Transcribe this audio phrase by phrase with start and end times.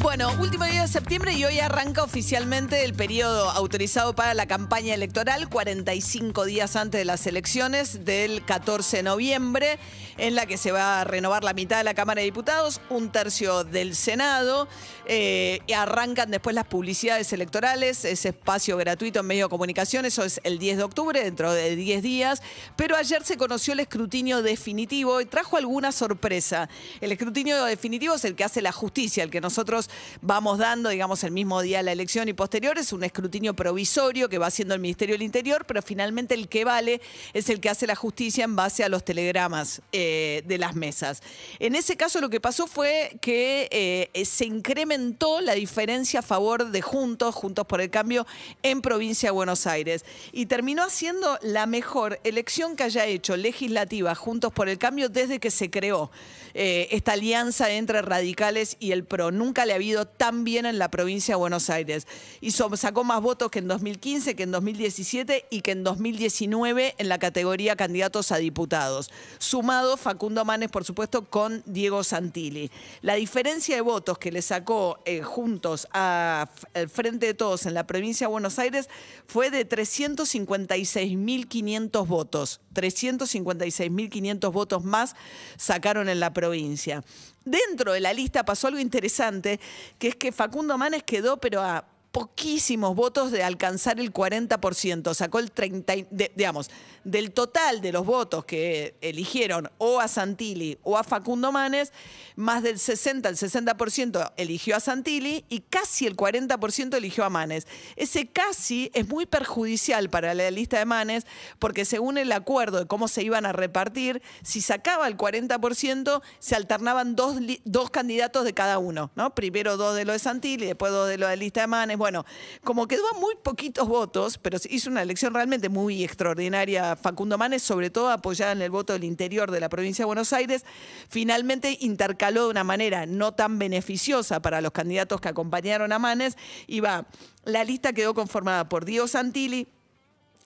[0.00, 4.94] Bueno, último día de septiembre y hoy arranca oficialmente el periodo autorizado para la campaña
[4.94, 9.80] electoral, 45 días antes de las elecciones del 14 de noviembre,
[10.16, 13.10] en la que se va a renovar la mitad de la Cámara de Diputados, un
[13.10, 14.68] tercio del Senado,
[15.06, 20.22] eh, y arrancan después las publicidades electorales, ese espacio gratuito en medio de comunicación, eso
[20.22, 22.40] es el 10 de octubre, dentro de 10 días,
[22.76, 26.68] pero ayer se conoció el escrutinio definitivo y trajo alguna sorpresa.
[27.00, 29.87] El escrutinio definitivo es el que hace la justicia, el que nosotros
[30.20, 34.38] vamos dando, digamos, el mismo día la elección y posterior, es un escrutinio provisorio que
[34.38, 37.00] va haciendo el Ministerio del Interior, pero finalmente el que vale
[37.32, 41.22] es el que hace la justicia en base a los telegramas eh, de las mesas.
[41.58, 46.70] En ese caso lo que pasó fue que eh, se incrementó la diferencia a favor
[46.70, 48.26] de Juntos, Juntos por el Cambio,
[48.62, 50.04] en provincia de Buenos Aires.
[50.32, 55.38] Y terminó haciendo la mejor elección que haya hecho legislativa Juntos por el Cambio desde
[55.38, 56.10] que se creó
[56.54, 59.30] eh, esta alianza entre radicales y el PRO.
[59.30, 62.08] Nunca le ha habido tan bien en la provincia de Buenos Aires.
[62.40, 67.08] Hizo, sacó más votos que en 2015, que en 2017 y que en 2019 en
[67.08, 69.08] la categoría candidatos a diputados.
[69.38, 72.72] Sumado Facundo Manes, por supuesto, con Diego Santilli.
[73.02, 76.48] La diferencia de votos que le sacó eh, juntos al
[76.92, 78.88] Frente de Todos en la provincia de Buenos Aires
[79.28, 82.60] fue de 356.500 votos.
[82.78, 85.16] 356.500 votos más
[85.56, 87.02] sacaron en la provincia.
[87.44, 89.58] Dentro de la lista pasó algo interesante,
[89.98, 95.38] que es que Facundo Manes quedó, pero a poquísimos votos de alcanzar el 40%, sacó
[95.38, 96.70] el 30, y- de- digamos,
[97.04, 101.92] del total de los votos que eligieron o a Santilli o a Facundo Manes,
[102.34, 107.66] más del 60, el 60% eligió a Santilli y casi el 40% eligió a Manes.
[107.96, 111.26] Ese casi es muy perjudicial para la lista de Manes
[111.58, 116.54] porque según el acuerdo de cómo se iban a repartir, si sacaba el 40%, se
[116.56, 119.34] alternaban dos, dos candidatos de cada uno, ¿no?
[119.34, 121.97] Primero dos de lo de Santilli, después dos de lo de lista de Manes.
[121.98, 122.24] Bueno,
[122.62, 127.62] como quedó a muy poquitos votos, pero hizo una elección realmente muy extraordinaria Facundo Manes,
[127.62, 130.64] sobre todo apoyada en el voto del interior de la provincia de Buenos Aires,
[131.08, 136.36] finalmente intercaló de una manera no tan beneficiosa para los candidatos que acompañaron a Manes.
[136.66, 137.06] Y va,
[137.44, 139.66] la lista quedó conformada por Diego Santilli,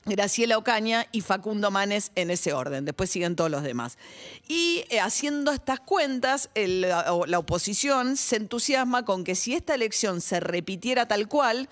[0.04, 2.84] Graciela Ocaña y Facundo Manes en ese orden.
[2.84, 3.98] Después siguen todos los demás.
[4.48, 10.40] Y eh, haciendo estas cuentas, la, oposición se entusiasma con que si esta elección se
[10.40, 11.68] repitiera tal cual,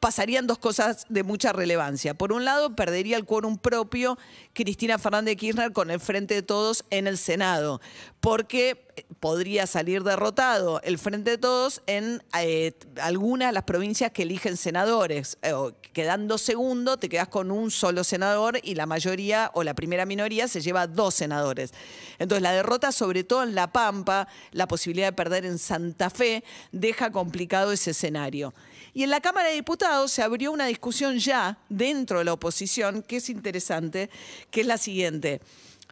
[0.00, 2.14] pasarían dos cosas de mucha relevancia.
[2.14, 4.18] Por un lado, perdería el quórum propio
[4.54, 7.80] Cristina Fernández de Kirchner con el Frente de Todos en el Senado,
[8.20, 14.10] porque eh, podría salir derrotado el Frente de Todos en eh, algunas de las provincias
[14.10, 15.38] que eligen senadores.
[15.42, 15.52] Eh,
[15.92, 20.48] quedando segundo, te quedas con un solo senador y la mayoría o la primera minoría
[20.48, 21.72] se lleva dos senadores.
[22.18, 26.44] Entonces, la derrota, sobre todo en La Pampa, la posibilidad de perder en Santa Fe,
[26.72, 28.52] deja complicado ese escenario.
[28.92, 33.02] Y en la Cámara de Diputados se abrió una discusión ya dentro de la oposición,
[33.02, 34.10] que es interesante,
[34.50, 35.40] que es la siguiente.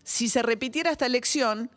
[0.02, 1.70] Si se repitiera esta elección,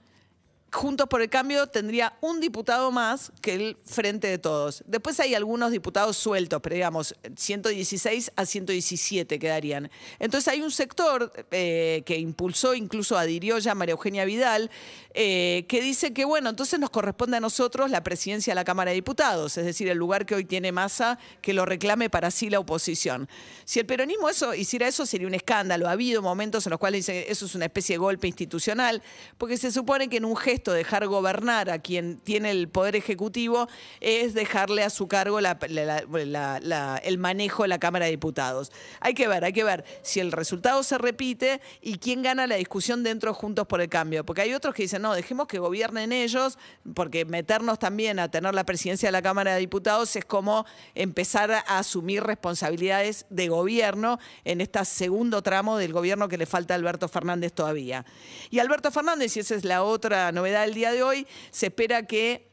[0.73, 4.85] Juntos por el Cambio tendría un diputado más que el Frente de Todos.
[4.87, 9.91] Después hay algunos diputados sueltos, pero digamos, 116 a 117 quedarían.
[10.17, 14.71] Entonces hay un sector eh, que impulsó, incluso adhirió ya María Eugenia Vidal,
[15.13, 18.91] eh, que dice que, bueno, entonces nos corresponde a nosotros la presidencia de la Cámara
[18.91, 22.49] de Diputados, es decir, el lugar que hoy tiene masa, que lo reclame para sí
[22.49, 23.27] la oposición.
[23.65, 25.89] Si el peronismo eso, hiciera eso, sería un escándalo.
[25.89, 29.03] Ha habido momentos en los cuales dice eso es una especie de golpe institucional,
[29.37, 32.95] porque se supone que en un gesto de dejar gobernar a quien tiene el poder
[32.95, 33.67] ejecutivo
[33.99, 38.71] es dejarle a su cargo el manejo de la Cámara de Diputados.
[38.99, 42.55] Hay que ver, hay que ver si el resultado se repite y quién gana la
[42.55, 44.25] discusión dentro de Juntos por el Cambio.
[44.25, 46.59] Porque hay otros que dicen, no, dejemos que gobiernen ellos,
[46.93, 51.51] porque meternos también a tener la presidencia de la Cámara de Diputados es como empezar
[51.51, 56.77] a asumir responsabilidades de gobierno en este segundo tramo del gobierno que le falta a
[56.77, 58.05] Alberto Fernández todavía.
[58.49, 62.05] Y Alberto Fernández, y esa es la otra novedad del día de hoy, se espera
[62.05, 62.51] que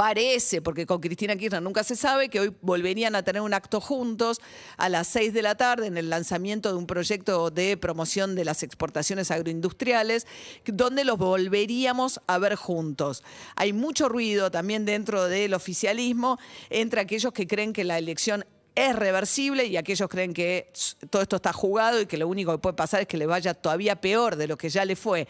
[0.00, 3.82] parece, porque con Cristina Kirchner nunca se sabe, que hoy volverían a tener un acto
[3.82, 4.40] juntos
[4.78, 8.46] a las 6 de la tarde en el lanzamiento de un proyecto de promoción de
[8.46, 10.26] las exportaciones agroindustriales,
[10.64, 13.22] donde los volveríamos a ver juntos.
[13.56, 16.38] Hay mucho ruido también dentro del oficialismo
[16.70, 20.72] entre aquellos que creen que la elección es reversible y aquellos creen que
[21.10, 23.52] todo esto está jugado y que lo único que puede pasar es que le vaya
[23.52, 25.28] todavía peor de lo que ya le fue.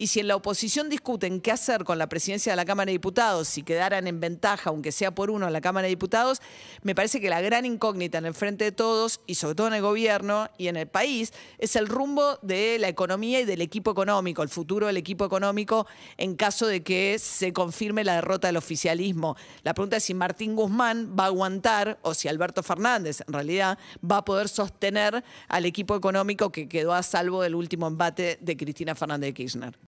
[0.00, 2.92] Y si en la oposición discuten qué hacer con la presidencia de la Cámara de
[2.92, 6.40] Diputados, si quedaran en ventaja, aunque sea por uno, en la Cámara de Diputados,
[6.82, 9.74] me parece que la gran incógnita en el frente de todos, y sobre todo en
[9.74, 13.90] el gobierno y en el país, es el rumbo de la economía y del equipo
[13.90, 18.56] económico, el futuro del equipo económico en caso de que se confirme la derrota del
[18.56, 19.36] oficialismo.
[19.64, 23.76] La pregunta es si Martín Guzmán va a aguantar o si Alberto Fernández, en realidad,
[24.08, 28.56] va a poder sostener al equipo económico que quedó a salvo del último embate de
[28.56, 29.87] Cristina Fernández de Kirchner.